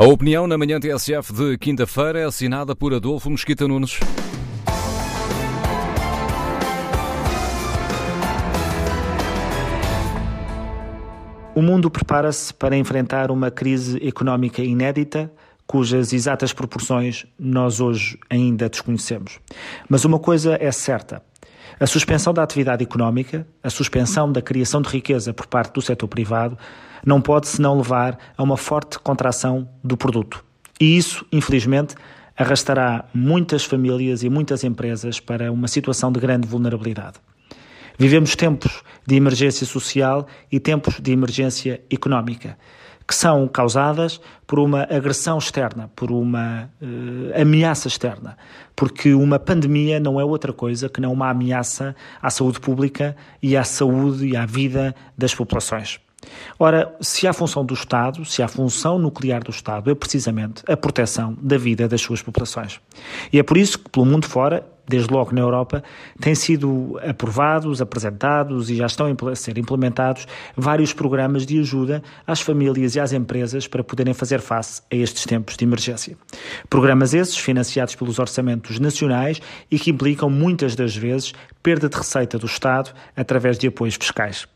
A 0.00 0.04
opinião 0.06 0.46
na 0.46 0.56
manhã 0.56 0.78
TSF 0.78 1.32
de 1.32 1.58
quinta-feira 1.58 2.20
é 2.20 2.24
assinada 2.24 2.76
por 2.76 2.94
Adolfo 2.94 3.28
Mesquita 3.28 3.66
Nunes. 3.66 3.98
O 11.52 11.60
mundo 11.60 11.90
prepara-se 11.90 12.54
para 12.54 12.76
enfrentar 12.76 13.32
uma 13.32 13.50
crise 13.50 13.98
económica 14.06 14.62
inédita, 14.62 15.32
cujas 15.66 16.12
exatas 16.12 16.52
proporções 16.52 17.26
nós 17.36 17.80
hoje 17.80 18.16
ainda 18.30 18.68
desconhecemos. 18.68 19.40
Mas 19.88 20.04
uma 20.04 20.20
coisa 20.20 20.56
é 20.60 20.70
certa: 20.70 21.20
a 21.80 21.86
suspensão 21.88 22.32
da 22.32 22.44
atividade 22.44 22.84
económica, 22.84 23.44
a 23.60 23.68
suspensão 23.68 24.30
da 24.30 24.40
criação 24.40 24.80
de 24.80 24.90
riqueza 24.90 25.34
por 25.34 25.48
parte 25.48 25.72
do 25.72 25.82
setor 25.82 26.06
privado, 26.06 26.56
não 27.04 27.20
pode 27.20 27.48
senão 27.48 27.76
levar 27.76 28.18
a 28.36 28.42
uma 28.42 28.56
forte 28.56 28.98
contração 28.98 29.68
do 29.82 29.96
produto. 29.96 30.44
E 30.80 30.96
isso, 30.96 31.26
infelizmente, 31.32 31.94
arrastará 32.36 33.04
muitas 33.12 33.64
famílias 33.64 34.22
e 34.22 34.28
muitas 34.28 34.62
empresas 34.62 35.18
para 35.18 35.50
uma 35.50 35.66
situação 35.66 36.12
de 36.12 36.20
grande 36.20 36.46
vulnerabilidade. 36.46 37.18
Vivemos 37.98 38.36
tempos 38.36 38.84
de 39.04 39.16
emergência 39.16 39.66
social 39.66 40.24
e 40.52 40.60
tempos 40.60 41.00
de 41.00 41.10
emergência 41.10 41.82
económica, 41.90 42.56
que 43.08 43.14
são 43.14 43.48
causadas 43.48 44.20
por 44.46 44.60
uma 44.60 44.82
agressão 44.82 45.36
externa, 45.38 45.90
por 45.96 46.12
uma 46.12 46.70
uh, 46.80 47.40
ameaça 47.40 47.88
externa, 47.88 48.36
porque 48.76 49.14
uma 49.14 49.38
pandemia 49.40 49.98
não 49.98 50.20
é 50.20 50.24
outra 50.24 50.52
coisa 50.52 50.88
que 50.88 51.00
não 51.00 51.12
uma 51.12 51.30
ameaça 51.30 51.96
à 52.22 52.30
saúde 52.30 52.60
pública 52.60 53.16
e 53.42 53.56
à 53.56 53.64
saúde 53.64 54.28
e 54.28 54.36
à 54.36 54.46
vida 54.46 54.94
das 55.16 55.34
populações. 55.34 55.98
Ora, 56.58 56.94
se 57.00 57.26
a 57.26 57.32
função 57.32 57.64
do 57.64 57.74
Estado, 57.74 58.24
se 58.24 58.42
a 58.42 58.48
função 58.48 58.98
nuclear 58.98 59.42
do 59.42 59.50
Estado 59.50 59.90
é 59.90 59.94
precisamente 59.94 60.62
a 60.68 60.76
proteção 60.76 61.36
da 61.40 61.56
vida 61.56 61.86
das 61.86 62.00
suas 62.00 62.20
populações. 62.20 62.80
E 63.32 63.38
é 63.38 63.42
por 63.42 63.56
isso 63.56 63.78
que, 63.78 63.88
pelo 63.88 64.04
mundo 64.04 64.26
fora, 64.26 64.66
desde 64.88 65.12
logo 65.12 65.32
na 65.32 65.40
Europa, 65.40 65.84
têm 66.18 66.34
sido 66.34 66.98
aprovados, 67.06 67.80
apresentados 67.80 68.70
e 68.70 68.76
já 68.76 68.86
estão 68.86 69.06
a 69.30 69.36
ser 69.36 69.58
implementados 69.58 70.26
vários 70.56 70.92
programas 70.92 71.44
de 71.44 71.60
ajuda 71.60 72.02
às 72.26 72.40
famílias 72.40 72.96
e 72.96 73.00
às 73.00 73.12
empresas 73.12 73.68
para 73.68 73.84
poderem 73.84 74.14
fazer 74.14 74.40
face 74.40 74.82
a 74.90 74.96
estes 74.96 75.24
tempos 75.24 75.56
de 75.56 75.64
emergência. 75.64 76.16
Programas 76.70 77.14
esses 77.14 77.36
financiados 77.36 77.94
pelos 77.94 78.18
orçamentos 78.18 78.80
nacionais 78.80 79.40
e 79.70 79.78
que 79.78 79.90
implicam 79.90 80.30
muitas 80.30 80.74
das 80.74 80.96
vezes 80.96 81.34
perda 81.62 81.88
de 81.88 81.96
receita 81.96 82.38
do 82.38 82.46
Estado 82.46 82.90
através 83.14 83.58
de 83.58 83.68
apoios 83.68 83.94
fiscais. 83.94 84.48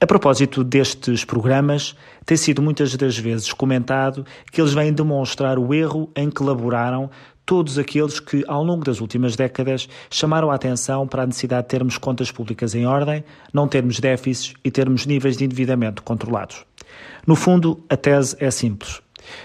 A 0.00 0.06
propósito 0.06 0.62
destes 0.62 1.24
programas, 1.24 1.96
tem 2.24 2.36
sido 2.36 2.62
muitas 2.62 2.94
das 2.94 3.18
vezes 3.18 3.52
comentado 3.52 4.24
que 4.52 4.60
eles 4.60 4.72
vêm 4.72 4.92
demonstrar 4.92 5.58
o 5.58 5.74
erro 5.74 6.08
em 6.14 6.30
que 6.30 6.40
laboraram 6.40 7.10
todos 7.44 7.78
aqueles 7.78 8.20
que, 8.20 8.44
ao 8.46 8.62
longo 8.62 8.84
das 8.84 9.00
últimas 9.00 9.34
décadas, 9.34 9.88
chamaram 10.08 10.52
a 10.52 10.54
atenção 10.54 11.04
para 11.04 11.24
a 11.24 11.26
necessidade 11.26 11.62
de 11.62 11.70
termos 11.70 11.98
contas 11.98 12.30
públicas 12.30 12.76
em 12.76 12.86
ordem, 12.86 13.24
não 13.52 13.66
termos 13.66 13.98
déficits 13.98 14.54
e 14.62 14.70
termos 14.70 15.04
níveis 15.04 15.36
de 15.36 15.44
endividamento 15.44 16.00
controlados. 16.04 16.64
No 17.26 17.34
fundo, 17.34 17.82
a 17.88 17.96
tese 17.96 18.36
é 18.38 18.52
simples. 18.52 19.02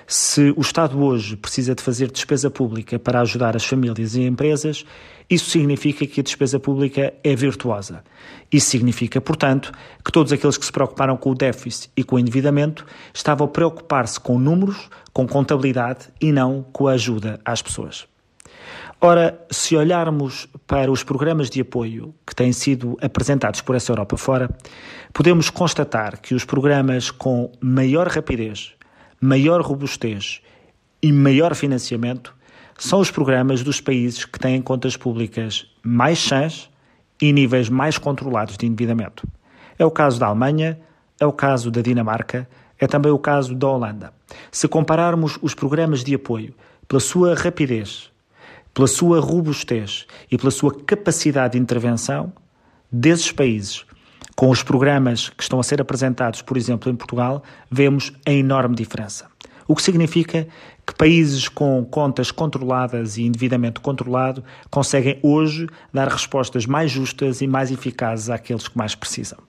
Se 0.07 0.53
o 0.55 0.61
Estado 0.61 1.01
hoje 1.03 1.35
precisa 1.35 1.75
de 1.75 1.81
fazer 1.81 2.11
despesa 2.11 2.49
pública 2.49 2.99
para 2.99 3.21
ajudar 3.21 3.55
as 3.55 3.65
famílias 3.65 4.15
e 4.15 4.21
empresas, 4.23 4.85
isso 5.29 5.49
significa 5.49 6.05
que 6.05 6.19
a 6.19 6.23
despesa 6.23 6.59
pública 6.59 7.13
é 7.23 7.35
virtuosa. 7.35 8.03
Isso 8.51 8.69
significa, 8.69 9.19
portanto, 9.21 9.71
que 10.03 10.11
todos 10.11 10.31
aqueles 10.31 10.57
que 10.57 10.65
se 10.65 10.71
preocuparam 10.71 11.17
com 11.17 11.31
o 11.31 11.35
déficit 11.35 11.91
e 11.95 12.03
com 12.03 12.17
o 12.17 12.19
endividamento 12.19 12.85
estavam 13.13 13.47
a 13.47 13.49
preocupar-se 13.49 14.19
com 14.19 14.37
números, 14.37 14.89
com 15.11 15.27
contabilidade 15.27 16.09
e 16.19 16.31
não 16.31 16.63
com 16.71 16.87
a 16.87 16.93
ajuda 16.93 17.39
às 17.45 17.61
pessoas. 17.61 18.05
Ora, 19.05 19.37
se 19.51 19.75
olharmos 19.75 20.47
para 20.65 20.89
os 20.89 21.03
programas 21.03 21.49
de 21.49 21.59
apoio 21.59 22.15
que 22.25 22.33
têm 22.33 22.53
sido 22.53 22.97
apresentados 23.01 23.59
por 23.59 23.75
essa 23.75 23.91
Europa 23.91 24.15
fora, 24.15 24.49
podemos 25.11 25.49
constatar 25.49 26.21
que 26.21 26.33
os 26.33 26.45
programas 26.45 27.11
com 27.11 27.51
maior 27.59 28.07
rapidez, 28.07 28.71
maior 29.23 29.61
robustez 29.61 30.41
e 31.01 31.09
maior 31.09 31.55
financiamento 31.55 32.35
são 32.77 32.99
os 32.99 33.09
programas 33.09 33.63
dos 33.63 33.79
países 33.79 34.25
que 34.25 34.37
têm 34.37 34.61
contas 34.61 34.97
públicas 34.97 35.65
mais 35.81 36.19
sãs 36.19 36.69
e 37.21 37.31
níveis 37.31 37.69
mais 37.69 37.97
controlados 37.97 38.57
de 38.57 38.65
endividamento. 38.65 39.25
É 39.79 39.85
o 39.85 39.91
caso 39.91 40.19
da 40.19 40.27
Alemanha, 40.27 40.77
é 41.17 41.25
o 41.25 41.31
caso 41.31 41.71
da 41.71 41.81
Dinamarca, 41.81 42.49
é 42.77 42.85
também 42.85 43.13
o 43.13 43.17
caso 43.17 43.55
da 43.55 43.69
Holanda. 43.69 44.13
Se 44.51 44.67
compararmos 44.67 45.39
os 45.41 45.53
programas 45.53 46.03
de 46.03 46.13
apoio 46.13 46.53
pela 46.85 46.99
sua 46.99 47.33
rapidez, 47.33 48.11
pela 48.73 48.87
sua 48.87 49.21
robustez 49.21 50.05
e 50.29 50.37
pela 50.37 50.51
sua 50.51 50.75
capacidade 50.83 51.53
de 51.53 51.59
intervenção 51.59 52.33
desses 52.91 53.31
países 53.31 53.85
com 54.35 54.49
os 54.49 54.63
programas 54.63 55.29
que 55.29 55.43
estão 55.43 55.59
a 55.59 55.63
ser 55.63 55.81
apresentados, 55.81 56.41
por 56.41 56.57
exemplo, 56.57 56.91
em 56.91 56.95
Portugal, 56.95 57.43
vemos 57.69 58.11
a 58.25 58.31
enorme 58.31 58.75
diferença. 58.75 59.27
O 59.67 59.75
que 59.75 59.81
significa 59.81 60.47
que 60.85 60.93
países 60.95 61.47
com 61.47 61.85
contas 61.85 62.31
controladas 62.31 63.17
e 63.17 63.23
endividamento 63.23 63.79
controlado 63.79 64.43
conseguem 64.69 65.19
hoje 65.21 65.67
dar 65.93 66.07
respostas 66.07 66.65
mais 66.65 66.91
justas 66.91 67.41
e 67.41 67.47
mais 67.47 67.71
eficazes 67.71 68.29
àqueles 68.29 68.67
que 68.67 68.77
mais 68.77 68.93
precisam. 68.93 69.39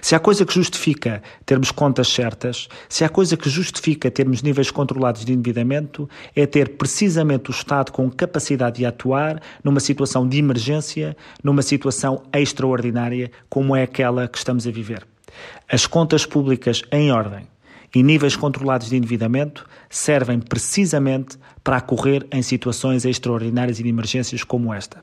Se 0.00 0.14
há 0.14 0.18
coisa 0.18 0.44
que 0.44 0.54
justifica 0.54 1.22
termos 1.44 1.70
contas 1.70 2.08
certas, 2.08 2.68
se 2.88 3.04
há 3.04 3.08
coisa 3.08 3.36
que 3.36 3.48
justifica 3.48 4.10
termos 4.10 4.42
níveis 4.42 4.70
controlados 4.70 5.24
de 5.24 5.32
endividamento, 5.32 6.08
é 6.34 6.46
ter 6.46 6.76
precisamente 6.76 7.50
o 7.50 7.52
Estado 7.52 7.92
com 7.92 8.10
capacidade 8.10 8.78
de 8.78 8.86
atuar 8.86 9.40
numa 9.62 9.80
situação 9.80 10.28
de 10.28 10.38
emergência, 10.38 11.16
numa 11.42 11.62
situação 11.62 12.22
extraordinária 12.32 13.30
como 13.48 13.74
é 13.74 13.82
aquela 13.82 14.28
que 14.28 14.38
estamos 14.38 14.66
a 14.66 14.70
viver. 14.70 15.06
As 15.70 15.86
contas 15.86 16.24
públicas 16.24 16.82
em 16.90 17.12
ordem 17.12 17.46
e 17.94 18.02
níveis 18.02 18.36
controlados 18.36 18.90
de 18.90 18.96
endividamento 18.96 19.66
servem 19.88 20.40
precisamente 20.40 21.38
para 21.64 21.78
acorrer 21.78 22.26
em 22.30 22.42
situações 22.42 23.04
extraordinárias 23.04 23.80
e 23.80 23.82
de 23.82 23.88
emergências 23.88 24.44
como 24.44 24.72
esta. 24.72 25.02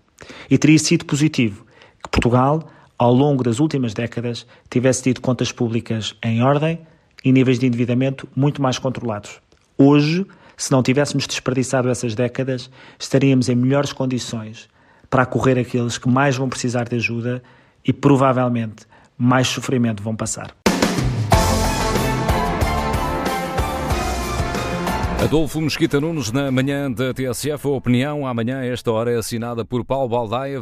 E 0.49 0.57
teria 0.57 0.79
sido 0.79 1.05
positivo 1.05 1.65
que 2.03 2.09
Portugal, 2.09 2.69
ao 2.97 3.13
longo 3.13 3.43
das 3.43 3.59
últimas 3.59 3.93
décadas, 3.93 4.45
tivesse 4.69 5.03
tido 5.03 5.21
contas 5.21 5.51
públicas 5.51 6.15
em 6.23 6.41
ordem 6.41 6.79
e 7.23 7.31
níveis 7.31 7.59
de 7.59 7.67
endividamento 7.67 8.27
muito 8.35 8.61
mais 8.61 8.79
controlados. 8.79 9.39
Hoje, 9.77 10.25
se 10.55 10.71
não 10.71 10.81
tivéssemos 10.81 11.27
desperdiçado 11.27 11.89
essas 11.89 12.15
décadas, 12.15 12.69
estaríamos 12.97 13.49
em 13.49 13.55
melhores 13.55 13.91
condições 13.91 14.69
para 15.09 15.23
acorrer 15.23 15.57
aqueles 15.57 15.97
que 15.97 16.09
mais 16.09 16.37
vão 16.37 16.49
precisar 16.49 16.87
de 16.87 16.95
ajuda 16.95 17.43
e 17.85 17.91
provavelmente 17.91 18.85
mais 19.17 19.47
sofrimento 19.47 20.01
vão 20.01 20.15
passar. 20.15 20.55
Adolfo 25.25 25.59
Mesquita 25.59 25.99
Nunes 25.99 26.31
na 26.31 26.51
manhã 26.51 26.91
da 26.91 27.11
TSF. 27.11 27.67
A 27.67 27.71
opinião 27.71 28.27
amanhã, 28.27 28.63
esta 28.63 28.91
hora, 28.91 29.11
é 29.11 29.17
assinada 29.17 29.65
por 29.65 29.83
Paulo 29.83 30.07
Baldaia. 30.07 30.53